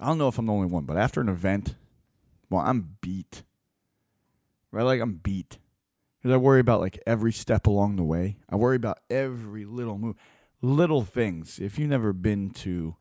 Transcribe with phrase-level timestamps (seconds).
[0.00, 1.74] I don't know if I'm the only one, but after an event,
[2.48, 3.42] well, I'm beat.
[4.72, 4.82] Right?
[4.82, 5.58] Like I'm beat.
[6.18, 8.38] Because I worry about like every step along the way.
[8.48, 10.16] I worry about every little move,
[10.62, 11.58] little things.
[11.58, 12.96] If you've never been to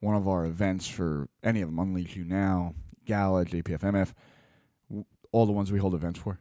[0.00, 4.12] one of our events for any of them, Unleash You Now, Gala, JPFMF,
[5.30, 6.38] all the ones we hold events for,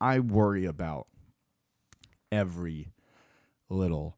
[0.00, 1.08] I worry about
[2.32, 2.92] every
[3.68, 4.16] little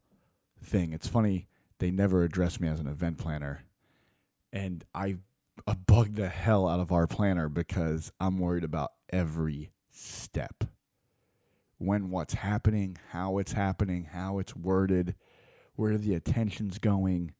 [0.63, 0.93] thing.
[0.93, 1.47] It's funny,
[1.79, 3.63] they never address me as an event planner.
[4.51, 5.17] And I
[5.87, 10.63] bug the hell out of our planner because I'm worried about every step.
[11.77, 15.15] When what's happening, how it's happening, how it's worded,
[15.75, 17.33] where the attention's going,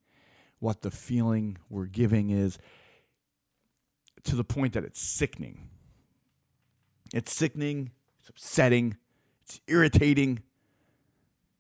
[0.60, 2.58] what the feeling we're giving is,
[4.24, 5.70] to the point that it's sickening.
[7.14, 8.98] It's sickening, it's upsetting,
[9.44, 10.44] it's irritating,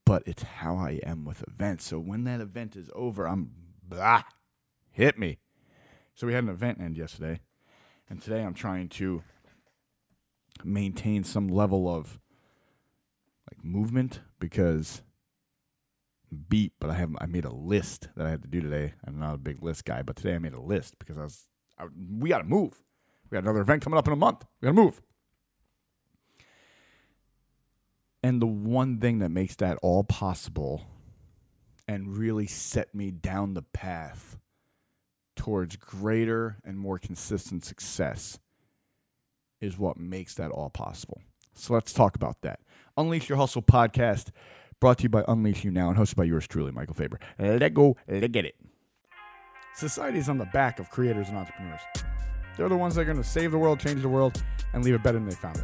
[0.05, 1.85] but it's how I am with events.
[1.85, 3.51] So when that event is over, I'm
[3.83, 4.23] blah,
[4.91, 5.39] hit me.
[6.15, 7.39] So we had an event end yesterday,
[8.09, 9.23] and today I'm trying to
[10.63, 12.19] maintain some level of
[13.49, 15.01] like movement because
[16.49, 18.93] beat, but I have I made a list that I had to do today.
[19.05, 21.47] I'm not a big list guy, but today I made a list because I was
[21.77, 21.85] I,
[22.19, 22.81] we got to move.
[23.29, 24.45] We got another event coming up in a month.
[24.61, 25.01] We got to move.
[28.21, 30.85] And the one thing that makes that all possible
[31.87, 34.37] and really set me down the path
[35.39, 38.39] towards greater and more consistent success
[39.61, 41.21] is what makes that all possible.
[41.55, 42.59] So let's talk about that.
[42.97, 44.31] Unleash Your Hustle podcast,
[44.81, 47.21] brought to you by Unleash You Now and hosted by yours truly, Michael Faber.
[47.39, 48.55] Let go, let get it.
[49.75, 51.81] Society is on the back of creators and entrepreneurs.
[52.57, 54.93] They're the ones that are going to save the world, change the world, and leave
[54.93, 55.63] it better than they found it.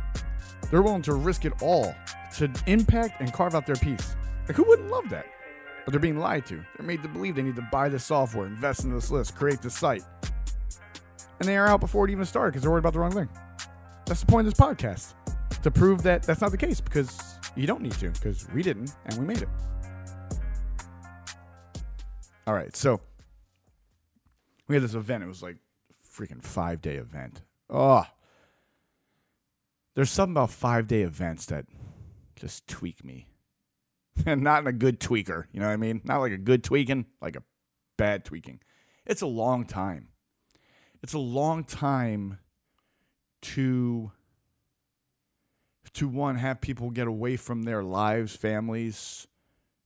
[0.72, 1.94] They're willing to risk it all
[2.38, 4.16] to impact and carve out their piece.
[4.48, 5.26] Like, who wouldn't love that?
[5.86, 6.56] But they're being lied to.
[6.78, 9.62] They're made to believe they need to buy this software, invest in this list, create
[9.62, 10.04] this site.
[11.40, 13.30] And they are out before it even started because they're worried about the wrong thing.
[14.06, 15.14] That's the point of this podcast
[15.62, 18.94] to prove that that's not the case because you don't need to because we didn't
[19.06, 19.50] and we made it.
[22.48, 23.02] All right, so
[24.68, 25.24] we had this event.
[25.24, 25.58] It was like
[26.16, 27.42] freaking five day event.
[27.70, 28.06] Oh,
[29.96, 31.66] there's something about five day events that
[32.36, 33.28] just tweak me.
[34.26, 36.02] and not in a good tweaker, you know what I mean?
[36.04, 37.44] Not like a good tweaking, like a
[37.98, 38.62] bad tweaking.
[39.06, 40.10] It's a long time.
[41.04, 42.40] It's a long time
[43.42, 44.12] to
[45.94, 49.28] to one have people get away from their lives, families,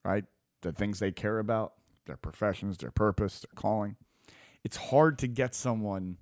[0.03, 0.23] right?
[0.61, 1.73] The things they care about,
[2.05, 3.95] their professions, their purpose, their calling.
[4.63, 6.17] It's hard to get someone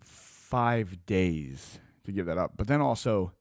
[0.00, 2.52] 5 days to give that up.
[2.56, 3.32] But then also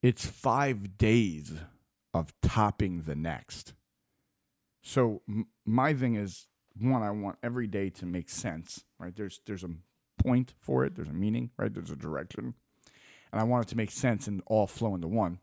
[0.00, 1.52] it's 5 days
[2.14, 3.74] of topping the next.
[4.82, 6.46] So m- my thing is
[6.78, 9.14] one I want every day to make sense, right?
[9.14, 9.70] There's there's a
[10.18, 11.72] point for it, there's a meaning, right?
[11.72, 12.54] There's a direction.
[13.32, 15.38] And I want it to make sense and all flow into one.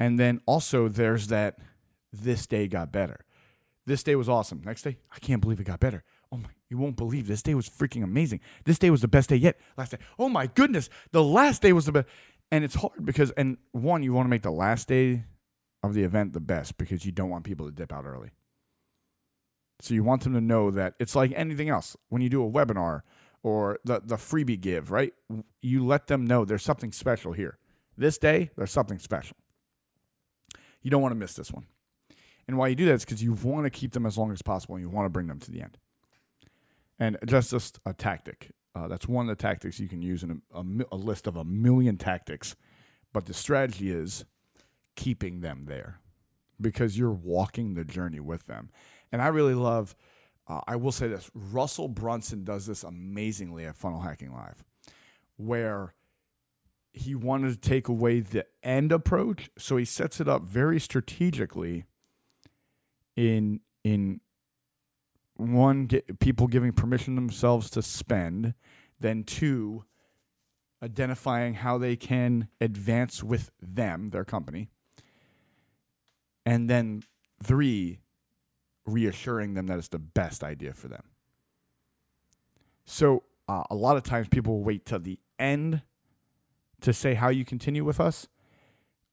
[0.00, 1.58] And then also there's that
[2.12, 3.24] this day got better.
[3.86, 4.62] This day was awesome.
[4.64, 6.04] Next day, I can't believe it got better.
[6.32, 8.40] Oh my, you won't believe this day was freaking amazing.
[8.64, 9.58] This day was the best day yet.
[9.76, 12.08] Last day, oh my goodness, the last day was the best.
[12.50, 15.24] And it's hard because, and one, you want to make the last day
[15.84, 18.30] of the event the best because you don't want people to dip out early.
[19.80, 21.96] So you want them to know that it's like anything else.
[22.08, 23.02] When you do a webinar
[23.42, 25.12] or the, the freebie give, right?
[25.60, 27.58] You let them know there's something special here.
[27.98, 29.36] This day, there's something special.
[30.82, 31.66] You don't want to miss this one.
[32.48, 34.42] And why you do that is because you want to keep them as long as
[34.42, 35.76] possible and you want to bring them to the end.
[36.98, 38.52] And that's just a tactic.
[38.74, 41.36] Uh, that's one of the tactics you can use in a, a, a list of
[41.36, 42.56] a million tactics.
[43.12, 44.24] But the strategy is
[44.96, 46.00] keeping them there
[46.60, 48.70] because you're walking the journey with them.
[49.12, 49.94] And I really love,
[50.48, 54.64] uh, I will say this Russell Brunson does this amazingly at Funnel Hacking Live,
[55.36, 55.94] where
[56.92, 59.50] he wanted to take away the end approach.
[59.58, 61.84] So he sets it up very strategically
[63.16, 64.20] in, in,
[65.36, 68.54] one get people giving permission themselves to spend
[69.00, 69.84] then two
[70.82, 74.68] identifying how they can advance with them their company
[76.44, 77.02] and then
[77.42, 78.00] three,
[78.86, 81.04] reassuring them that it's the best idea for them.
[82.84, 85.82] So uh, a lot of times people wait till the end
[86.80, 88.28] to say how you continue with us.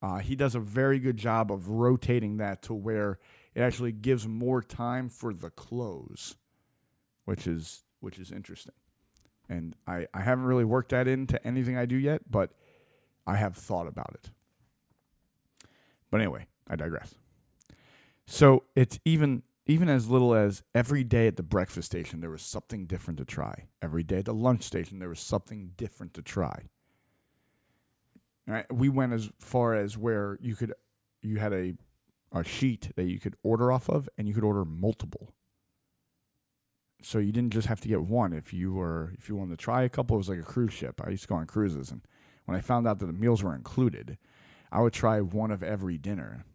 [0.01, 3.19] Uh, he does a very good job of rotating that to where
[3.53, 6.35] it actually gives more time for the close,
[7.25, 8.73] which is which is interesting.
[9.47, 12.51] And I, I haven't really worked that into anything I do yet, but
[13.27, 14.31] I have thought about it.
[16.09, 17.15] But anyway, I digress.
[18.25, 22.41] So it's even even as little as every day at the breakfast station, there was
[22.41, 23.67] something different to try.
[23.81, 26.69] Every day at the lunch station, there was something different to try.
[28.47, 30.73] All right, we went as far as where you could,
[31.21, 31.75] you had a,
[32.33, 35.31] a sheet that you could order off of, and you could order multiple.
[37.03, 38.33] So you didn't just have to get one.
[38.33, 40.73] If you were, if you wanted to try a couple, it was like a cruise
[40.73, 40.99] ship.
[41.03, 42.01] I used to go on cruises, and
[42.45, 44.17] when I found out that the meals were included,
[44.71, 46.45] I would try one of every dinner.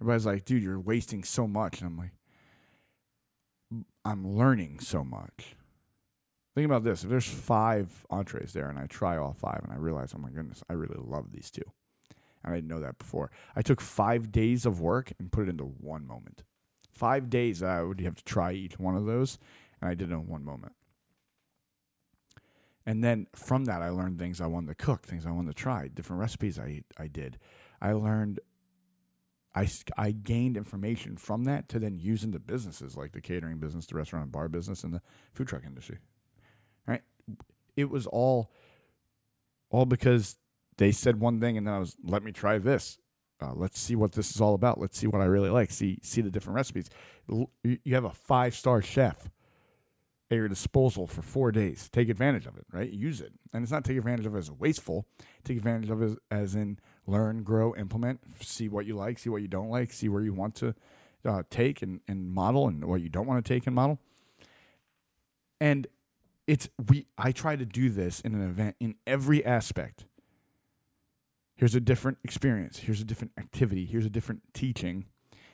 [0.00, 2.12] Everybody's like, "Dude, you're wasting so much," and I'm like
[4.04, 5.56] I'm learning so much.
[6.54, 7.04] Think about this.
[7.04, 10.30] If there's five entrees there and I try all five and I realize, oh my
[10.30, 11.62] goodness, I really love these two.
[12.42, 13.30] And I didn't know that before.
[13.54, 16.42] I took five days of work and put it into one moment.
[16.90, 19.38] Five days I would have to try each one of those,
[19.80, 20.72] and I did it in one moment.
[22.86, 25.62] And then from that, I learned things I wanted to cook, things I wanted to
[25.62, 27.38] try, different recipes I, I did.
[27.80, 28.40] I learned
[29.58, 33.86] I, I gained information from that to then use into businesses like the catering business,
[33.86, 35.02] the restaurant and bar business, and the
[35.34, 35.98] food truck industry.
[36.86, 37.02] Right?
[37.76, 38.52] It was all
[39.70, 40.36] all because
[40.78, 42.98] they said one thing, and then I was, let me try this.
[43.40, 44.80] Uh, let's see what this is all about.
[44.80, 45.70] Let's see what I really like.
[45.72, 46.88] See see the different recipes.
[47.28, 49.28] You have a five star chef
[50.30, 51.88] at your disposal for four days.
[51.92, 52.90] Take advantage of it, right?
[52.90, 55.06] Use it, and it's not take advantage of it as wasteful.
[55.44, 56.78] Take advantage of it as, as in
[57.08, 60.32] learn, grow, implement, see what you like, see what you don't like, see where you
[60.32, 60.74] want to
[61.24, 63.98] uh, take and, and model and what you don't want to take and model.
[65.60, 65.86] And
[66.46, 70.04] it's we I try to do this in an event in every aspect.
[71.56, 72.78] Here's a different experience.
[72.78, 73.84] Here's a different activity.
[73.84, 75.06] Here's a different teaching.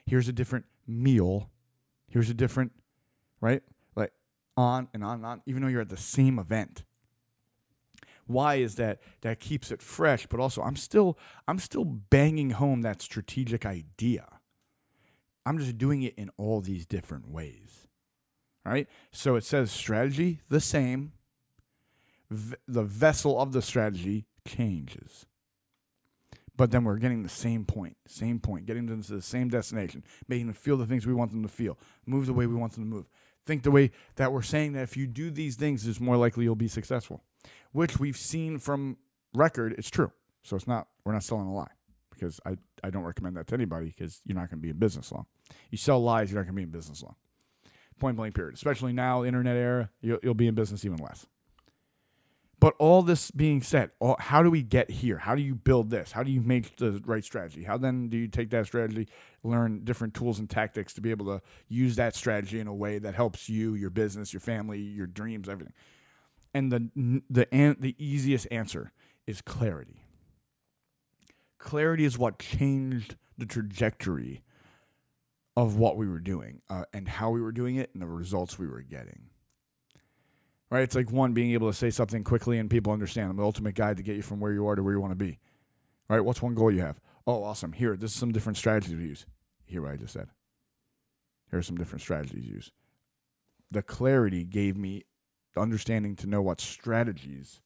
[0.05, 1.51] Here's a different meal.
[2.09, 2.73] Here's a different,
[3.41, 3.63] right?
[3.97, 4.13] Like
[4.57, 6.85] on and on and on, even though you're at the same event
[8.27, 12.83] why is that that keeps it fresh but also i'm still i'm still banging home
[12.83, 14.27] that strategic idea.
[15.47, 17.85] I'm just doing it in all these different ways
[18.65, 18.89] right?
[19.13, 21.13] So it says strategy the same.
[22.31, 25.27] V- the vessel of the strategy changes.
[26.57, 30.05] But then we're getting the same point, same point, getting them to the same destination,
[30.29, 32.75] making them feel the things we want them to feel, move the way we want
[32.75, 33.07] them to move,
[33.45, 36.45] think the way that we're saying that if you do these things, it's more likely
[36.45, 37.25] you'll be successful
[37.73, 38.97] which we've seen from
[39.35, 40.13] record, it's true.
[40.43, 41.71] So it's not we're not selling a lie
[42.11, 44.79] because I, I don't recommend that to anybody because you're not going to be in
[44.79, 45.27] business long.
[45.71, 47.17] You sell lies, you're not going to be in business long.
[47.99, 48.55] Point blank period.
[48.55, 51.27] Especially now, internet era, you'll, you'll be in business even less.
[52.61, 55.19] But all this being said, all, how do we get here?
[55.19, 56.13] How do you build this?
[56.13, 57.63] How do you make the right strategy?
[57.63, 59.09] How then do you take that strategy,
[59.43, 62.99] learn different tools and tactics to be able to use that strategy in a way
[62.99, 65.75] that helps you, your business, your family, your dreams, everything?
[66.55, 68.93] And the the an, the easiest answer
[69.27, 70.05] is clarity.
[71.59, 74.43] Clarity is what changed the trajectory
[75.57, 78.59] of what we were doing uh, and how we were doing it and the results
[78.59, 79.31] we were getting.
[80.71, 80.83] Right?
[80.83, 83.31] It's like one being able to say something quickly and people understand.
[83.31, 85.13] I'm the ultimate guide to get you from where you are to where you want
[85.13, 85.39] to be.
[86.09, 86.21] Right?
[86.21, 87.01] What's one goal you have?
[87.27, 87.73] Oh, awesome.
[87.73, 89.27] Here, this is some different strategies we use.
[89.65, 90.29] Hear what I just said.
[91.51, 92.73] Here are some different strategies used.
[93.71, 95.05] The clarity gave me
[95.61, 97.61] understanding to know what strategies,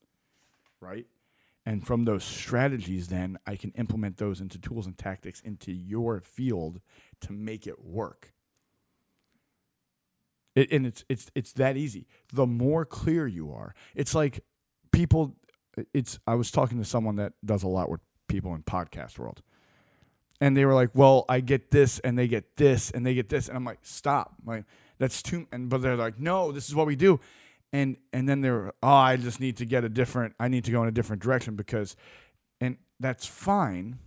[0.81, 1.06] right?
[1.67, 6.20] And from those strategies, then I can implement those into tools and tactics into your
[6.20, 6.81] field
[7.20, 8.32] to make it work.
[10.55, 12.06] It, and it's it's it's that easy.
[12.32, 14.40] The more clear you are, it's like
[14.92, 15.37] people.
[15.92, 19.42] It's I was talking to someone that does a lot with people in podcast world,
[20.40, 23.28] and they were like, "Well, I get this, and they get this, and they get
[23.28, 24.64] this," and I'm like, "Stop!" Like
[24.99, 25.47] that's too.
[25.52, 27.21] And but they're like, "No, this is what we do,"
[27.72, 30.70] and and then they're oh I just need to get a different I need to
[30.70, 31.96] go in a different direction because
[32.60, 33.98] and that's fine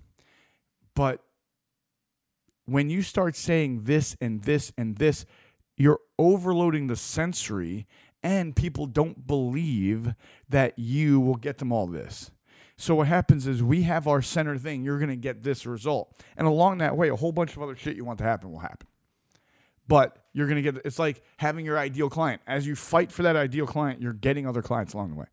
[0.96, 1.24] but
[2.66, 5.26] when you start saying this and this and this
[5.78, 7.88] you're overloading the sensory
[8.24, 10.14] and people don't believe
[10.50, 12.32] that you will get them all this.
[12.78, 16.16] So what happens is we have our center thing you're going to get this result.
[16.38, 18.60] And along that way a whole bunch of other shit you want to happen will
[18.60, 18.88] happen.
[19.88, 22.42] But you're going to get it's like having your ideal client.
[22.48, 25.28] As you fight for that ideal client, you're getting other clients along the way.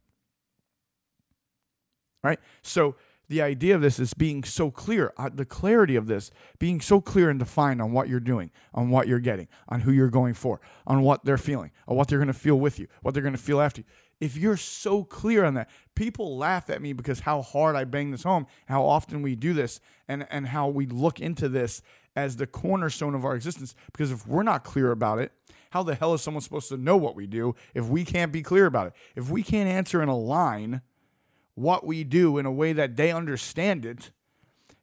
[2.22, 2.40] Right?
[2.62, 2.96] So
[3.28, 7.00] the idea of this is being so clear, uh, the clarity of this, being so
[7.00, 10.34] clear and defined on what you're doing, on what you're getting, on who you're going
[10.34, 13.22] for, on what they're feeling, on what they're going to feel with you, what they're
[13.22, 13.86] going to feel after you.
[14.20, 18.10] If you're so clear on that, people laugh at me because how hard I bang
[18.10, 19.78] this home, how often we do this,
[20.08, 21.82] and, and how we look into this
[22.18, 23.76] as the cornerstone of our existence.
[23.92, 25.30] Because if we're not clear about it,
[25.70, 28.42] how the hell is someone supposed to know what we do if we can't be
[28.42, 28.92] clear about it?
[29.14, 30.82] If we can't answer in a line
[31.54, 34.10] what we do in a way that they understand it,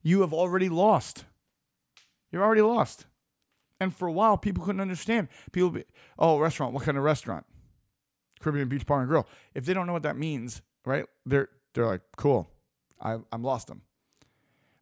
[0.01, 1.25] you have already lost.
[2.31, 3.05] You're already lost.
[3.81, 5.27] And for a while, people couldn't understand.
[5.51, 5.83] People be,
[6.17, 7.45] oh, restaurant, what kind of restaurant?
[8.39, 9.27] Caribbean Beach Bar and Grill.
[9.53, 11.05] If they don't know what that means, right?
[11.25, 12.47] They're they're like, cool.
[13.01, 13.81] I I'm lost them.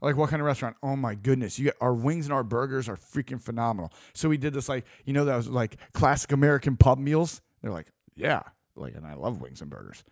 [0.04, 0.76] Like what kind of restaurant?
[0.84, 1.58] Oh my goodness!
[1.58, 3.94] You get our wings and our burgers are freaking phenomenal.
[4.14, 7.42] So we did this like you know that was like classic American pub meals.
[7.62, 8.42] They're like, yeah,
[8.76, 10.04] like, and I love wings and burgers.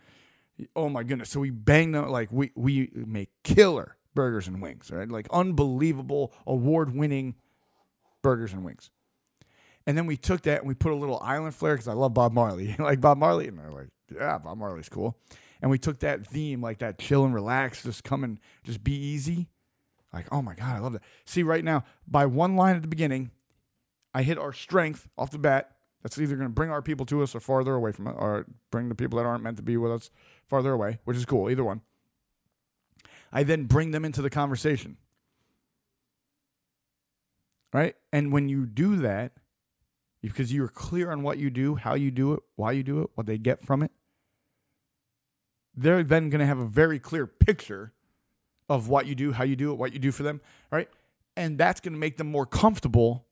[0.78, 1.30] Oh my goodness!
[1.30, 5.10] So we bang them like we we make killer burgers and wings, right?
[5.10, 7.36] Like unbelievable, award winning
[8.22, 8.92] burgers and wings.
[9.86, 12.14] And then we took that and we put a little island flair because I love
[12.14, 12.76] Bob Marley.
[12.80, 13.48] like Bob Marley?
[13.48, 15.18] And they're like, yeah, Bob Marley's cool.
[15.62, 18.94] And we took that theme, like that chill and relax, just come and just be
[18.94, 19.48] easy.
[20.14, 21.04] Like, oh my God, I love that.
[21.26, 23.32] See, right now, by one line at the beginning,
[24.14, 25.76] I hit our strength off the bat.
[26.04, 28.46] That's either going to bring our people to us or farther away from it, or
[28.72, 30.10] bring the people that aren't meant to be with us
[30.48, 31.82] farther away, which is cool, either one.
[33.32, 34.98] I then bring them into the conversation.
[37.72, 37.96] Right?
[38.12, 39.34] And when you do that,
[40.22, 43.12] because you're clear on what you do, how you do it, why you do it,
[43.16, 43.92] what they get from it,
[45.74, 47.94] they're then going to have a very clear picture
[48.72, 50.40] of what you do, how you do it, what you do for them,
[50.72, 50.88] right?
[51.36, 53.26] And that's going to make them more comfortable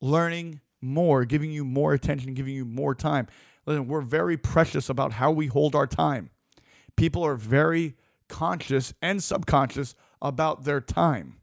[0.00, 3.26] learning more, giving you more attention, giving you more time.
[3.66, 6.30] Listen, we're very precious about how we hold our time.
[6.96, 7.96] People are very
[8.28, 11.40] conscious and subconscious about their time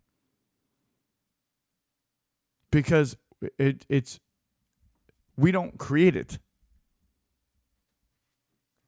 [2.71, 3.17] because
[3.57, 4.21] it, it's
[5.35, 6.39] we don't create it.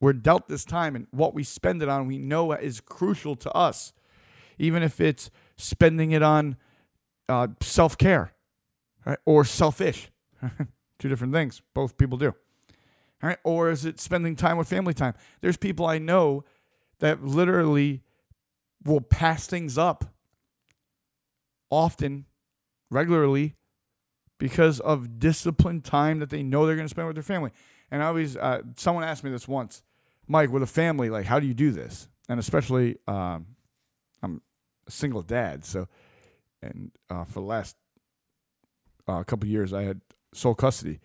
[0.03, 3.49] We're dealt this time, and what we spend it on, we know is crucial to
[3.53, 3.93] us,
[4.57, 6.57] even if it's spending it on
[7.29, 8.33] uh, self care
[9.05, 9.17] right?
[9.25, 10.09] or selfish.
[10.99, 11.61] Two different things.
[11.73, 12.35] Both people do.
[13.21, 13.37] Right.
[13.45, 15.13] Or is it spending time with family time?
[15.39, 16.43] There's people I know
[16.99, 18.03] that literally
[18.83, 20.13] will pass things up
[21.69, 22.25] often,
[22.89, 23.55] regularly,
[24.37, 27.51] because of disciplined time that they know they're going to spend with their family.
[27.89, 29.81] And I always, uh, someone asked me this once,
[30.27, 32.07] Mike, with a family, like, how do you do this?
[32.29, 33.47] And especially, um,
[34.21, 34.41] I'm
[34.87, 35.87] a single dad, so,
[36.61, 37.75] and uh, for the last
[39.07, 40.01] uh, couple years, I had
[40.33, 40.99] sole custody.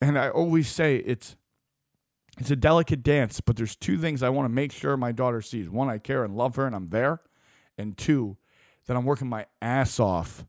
[0.00, 1.36] And I always say it's
[2.38, 5.42] it's a delicate dance, but there's two things I want to make sure my daughter
[5.42, 5.68] sees.
[5.68, 7.20] One, I care and love her and I'm there.
[7.76, 8.36] And two,
[8.86, 10.44] that I'm working my ass off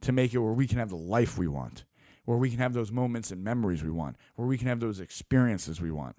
[0.00, 1.84] to make it where we can have the life we want,
[2.24, 5.00] where we can have those moments and memories we want, where we can have those
[5.00, 6.16] experiences we want.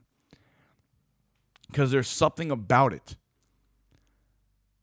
[1.68, 3.16] Because there's something about it,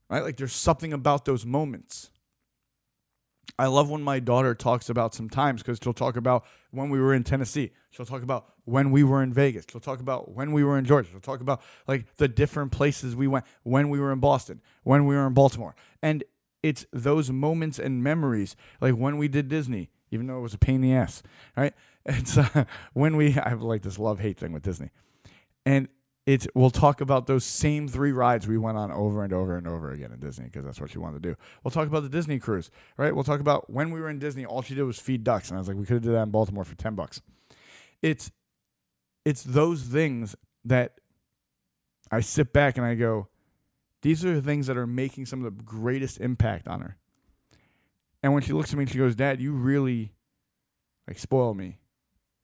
[0.08, 0.22] right?
[0.22, 2.10] Like there's something about those moments.
[3.58, 6.98] I love when my daughter talks about some times because she'll talk about when we
[7.00, 7.72] were in Tennessee.
[7.90, 9.66] She'll talk about when we were in Vegas.
[9.70, 11.10] She'll talk about when we were in Georgia.
[11.10, 15.06] She'll talk about like the different places we went, when we were in Boston, when
[15.06, 15.74] we were in Baltimore.
[16.02, 16.24] And
[16.62, 20.58] it's those moments and memories, like when we did Disney, even though it was a
[20.58, 21.22] pain in the ass,
[21.56, 21.74] right?
[22.06, 22.38] It's
[22.94, 24.90] when we I have like this love hate thing with Disney,
[25.66, 25.86] and
[26.24, 29.68] it's we'll talk about those same three rides we went on over and over and
[29.68, 31.36] over again in Disney because that's what she wanted to do.
[31.62, 33.14] We'll talk about the Disney cruise, right?
[33.14, 35.58] We'll talk about when we were in Disney, all she did was feed ducks, and
[35.58, 37.20] I was like, we could have did that in Baltimore for ten bucks.
[38.00, 38.30] It's
[39.26, 41.00] it's those things that
[42.10, 43.28] I sit back and I go,
[44.02, 46.96] these are the things that are making some of the greatest impact on her.
[48.22, 50.12] And when she looks at me she goes, Dad, you really
[51.06, 51.78] like spoil me.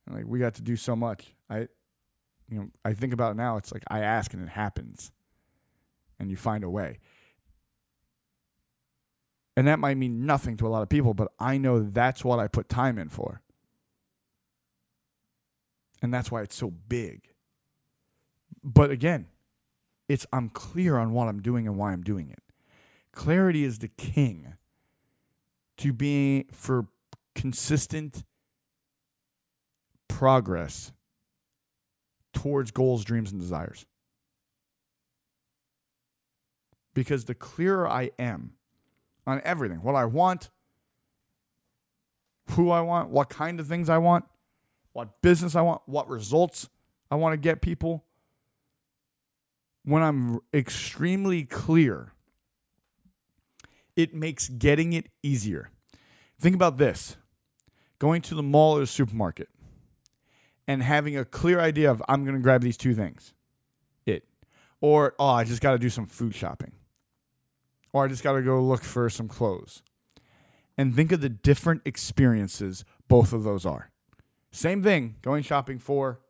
[0.06, 1.34] And, like we got to do so much.
[1.50, 1.68] I
[2.48, 5.10] you know, I think about it now, it's like I ask and it happens.
[6.18, 6.98] And you find a way.
[9.56, 12.38] And that might mean nothing to a lot of people, but I know that's what
[12.38, 13.40] I put time in for.
[16.02, 17.28] And that's why it's so big.
[18.62, 19.26] But again,
[20.08, 22.42] it's I'm clear on what I'm doing and why I'm doing it.
[23.12, 24.54] Clarity is the king
[25.78, 26.86] to being for
[27.34, 28.24] consistent
[30.08, 30.92] progress
[32.32, 33.86] towards goals, dreams, and desires.
[36.94, 38.52] Because the clearer I am
[39.26, 40.50] on everything, what I want,
[42.50, 44.24] who I want, what kind of things I want,
[44.92, 46.68] what business I want, what results
[47.10, 48.04] I want to get people,
[49.84, 52.12] when I'm extremely clear,
[53.96, 55.70] it makes getting it easier.
[56.38, 57.16] Think about this
[57.98, 59.48] going to the mall or the supermarket
[60.68, 63.32] and having a clear idea of I'm going to grab these two things.
[64.04, 64.24] It.
[64.80, 66.72] Or, oh, I just got to do some food shopping.
[67.92, 69.82] Or I just got to go look for some clothes.
[70.76, 73.90] And think of the different experiences both of those are.
[74.50, 76.20] Same thing, going shopping for,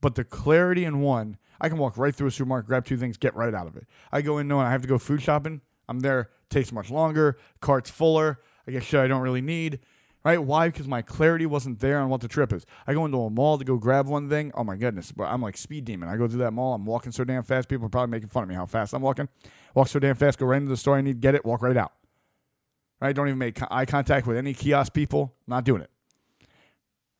[0.00, 3.16] but the clarity in one I can walk right through a supermarket, grab two things,
[3.16, 3.86] get right out of it.
[4.12, 5.60] I go in knowing I have to go food shopping.
[5.88, 8.40] I'm there, takes much longer, cart's fuller.
[8.66, 9.80] I get shit I don't really need.
[10.24, 10.42] Right?
[10.42, 10.68] Why?
[10.68, 12.64] Because my clarity wasn't there on what the trip is.
[12.86, 14.52] I go into a mall to go grab one thing.
[14.54, 15.12] Oh my goodness.
[15.12, 16.08] But I'm like speed demon.
[16.08, 16.72] I go through that mall.
[16.72, 17.68] I'm walking so damn fast.
[17.68, 19.28] People are probably making fun of me how fast I'm walking.
[19.74, 21.76] Walk so damn fast, go right into the store I need, get it, walk right
[21.76, 21.92] out.
[23.00, 23.14] Right?
[23.14, 25.34] Don't even make eye contact with any kiosk people.
[25.46, 25.90] Not doing it.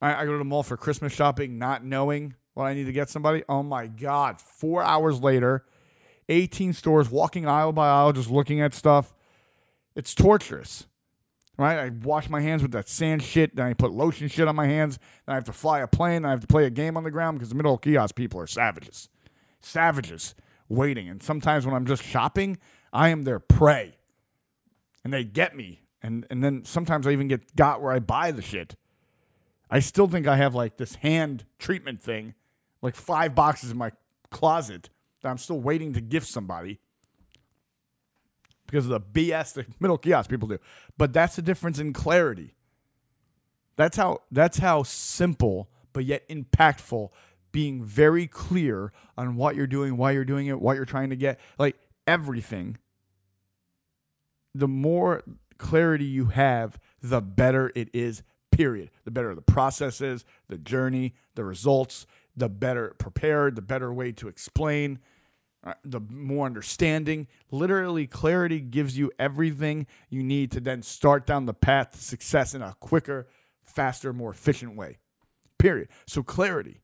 [0.01, 2.93] I, I go to the mall for Christmas shopping, not knowing what I need to
[2.93, 3.43] get somebody.
[3.49, 4.41] Oh my God.
[4.41, 5.67] Four hours later,
[6.29, 9.15] 18 stores, walking aisle by aisle, just looking at stuff.
[9.95, 10.87] It's torturous
[11.57, 11.79] right?
[11.79, 13.57] I wash my hands with that sand shit.
[13.57, 14.99] Then I put lotion shit on my hands.
[15.27, 16.23] Then I have to fly a plane.
[16.23, 18.41] Then I have to play a game on the ground because the middle kiosk people
[18.41, 19.09] are savages.
[19.61, 20.35] Savages
[20.69, 21.09] waiting.
[21.09, 22.59] And sometimes when I'm just shopping,
[22.93, 23.97] I am their prey.
[25.05, 25.83] And they get me.
[26.03, 28.77] And, and then sometimes I even get got where I buy the shit.
[29.71, 32.35] I still think I have like this hand treatment thing,
[32.83, 33.93] like five boxes in my
[34.31, 34.91] closet
[35.25, 36.79] that I'm still waiting to gift somebody
[38.67, 40.59] because of the BS the middle kiosk people do.
[40.99, 42.55] But that's the difference in clarity.
[43.77, 47.09] That's how that's how simple but yet impactful
[47.53, 51.17] being very clear on what you're doing, why you're doing it, what you're trying to
[51.17, 51.77] get, like
[52.07, 52.77] everything.
[54.55, 55.23] The more
[55.57, 58.91] clarity you have, the better it is, period.
[59.05, 64.13] The better the process is, the journey, the results, the better prepared, the better way
[64.13, 64.99] to explain,
[65.65, 67.27] Uh, the more understanding.
[67.51, 72.55] Literally, clarity gives you everything you need to then start down the path to success
[72.55, 73.27] in a quicker,
[73.63, 74.99] faster, more efficient way.
[75.57, 75.89] Period.
[76.07, 76.83] So clarity.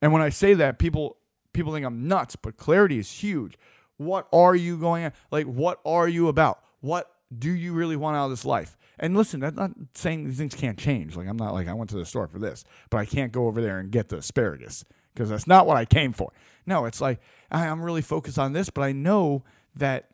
[0.00, 1.18] And when I say that, people
[1.52, 3.56] people think I'm nuts, but clarity is huge.
[3.96, 5.14] What are you going at?
[5.30, 6.64] Like, what are you about?
[6.80, 8.76] What do you really want out of this life?
[8.98, 11.16] And listen, that's not saying these things can't change.
[11.16, 13.46] Like, I'm not like I went to the store for this, but I can't go
[13.46, 16.32] over there and get the asparagus because that's not what I came for.
[16.66, 20.08] No, it's like I'm really focused on this, but I know that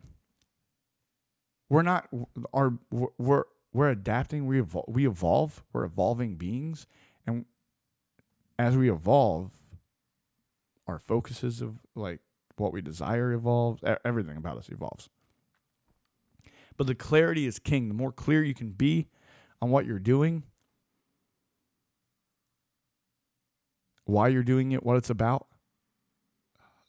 [1.68, 2.08] we're not
[2.52, 4.46] are we're we're adapting.
[4.46, 5.62] We evolve, we evolve.
[5.72, 6.86] We're evolving beings,
[7.26, 7.44] and
[8.58, 9.50] as we evolve,
[10.86, 12.20] our focuses of like
[12.56, 13.82] what we desire evolves.
[14.04, 15.08] Everything about us evolves.
[16.76, 17.88] But the clarity is king.
[17.88, 19.08] The more clear you can be
[19.60, 20.44] on what you're doing,
[24.08, 25.46] why you're doing it, what it's about,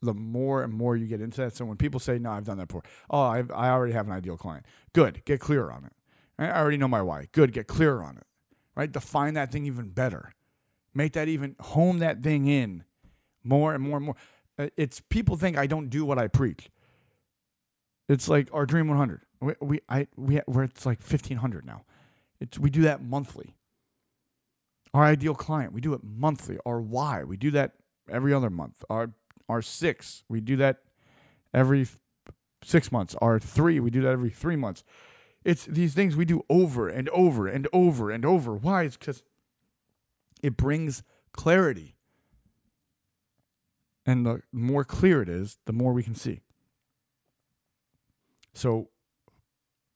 [0.01, 1.55] the more and more you get into that.
[1.55, 4.13] So when people say, "No, I've done that before," oh, I've, I already have an
[4.13, 4.65] ideal client.
[4.93, 5.93] Good, get clear on it.
[6.37, 7.27] I already know my why.
[7.33, 8.23] Good, get clear on it.
[8.75, 10.33] Right, define that thing even better.
[10.93, 12.85] Make that even home that thing in
[13.43, 14.15] more and more and more.
[14.57, 16.69] Uh, it's people think I don't do what I preach.
[18.07, 19.21] It's like our Dream 100.
[19.41, 21.83] We, we I we we're it's like 1500 now.
[22.39, 23.55] It's we do that monthly.
[24.93, 26.57] Our ideal client, we do it monthly.
[26.65, 27.73] Our why, we do that
[28.09, 28.83] every other month.
[28.89, 29.11] Our
[29.47, 30.83] our six, we do that
[31.53, 31.87] every
[32.63, 33.15] six months.
[33.21, 34.83] Our three, we do that every three months.
[35.43, 38.53] It's these things we do over and over and over and over.
[38.55, 38.83] Why?
[38.83, 39.23] It's because
[40.43, 41.95] it brings clarity.
[44.05, 46.41] And the more clear it is, the more we can see.
[48.53, 48.89] So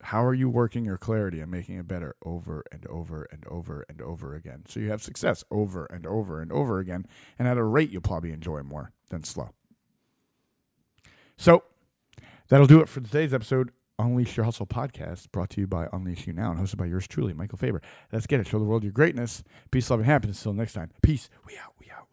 [0.03, 3.85] how are you working your clarity and making it better over and over and over
[3.87, 4.63] and over again?
[4.67, 7.05] So you have success over and over and over again,
[7.39, 9.49] and at a rate you'll probably enjoy more than slow.
[11.37, 11.63] So
[12.49, 13.71] that'll do it for today's episode.
[13.99, 17.07] Unleash Your Hustle podcast brought to you by Unleash You Now and hosted by yours
[17.07, 17.81] truly, Michael Faber.
[18.11, 18.47] Let's get it.
[18.47, 19.43] Show the world your greatness.
[19.71, 20.39] Peace, love, and happiness.
[20.39, 20.89] Until next time.
[21.01, 21.29] Peace.
[21.45, 21.73] We out.
[21.79, 22.07] We out.
[22.11, 22.12] We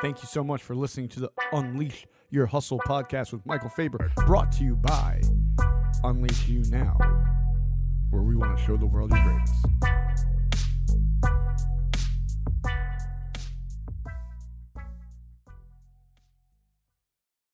[0.00, 4.10] Thank you so much for listening to the Unleash your Hustle podcast with Michael Faber,
[4.26, 5.20] brought to you by
[6.02, 6.96] Unleash You Now,
[8.08, 10.09] where we want to show the world your greatness.